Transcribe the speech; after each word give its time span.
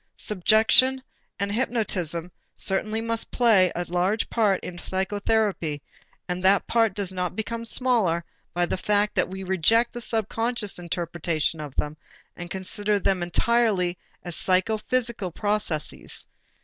Suggestion 0.17 1.03
and 1.39 1.51
hypnotism 1.51 2.31
certainly 2.55 3.01
must 3.01 3.29
play 3.29 3.71
a 3.75 3.85
large 3.87 4.31
part 4.31 4.59
in 4.63 4.79
psychotherapy 4.79 5.79
and 6.27 6.41
that 6.41 6.65
part 6.65 6.95
does 6.95 7.13
not 7.13 7.35
become 7.35 7.63
smaller 7.65 8.25
by 8.51 8.65
the 8.65 8.77
fact 8.77 9.13
that 9.13 9.29
we 9.29 9.43
reject 9.43 9.93
the 9.93 10.01
subconscious 10.01 10.79
interpretation 10.79 11.59
of 11.61 11.75
them 11.75 11.97
and 12.35 12.49
consider 12.49 12.97
them 12.97 13.21
entirely 13.21 13.95
as 14.23 14.35
psychophysical 14.35 15.29
processes. 15.29 16.25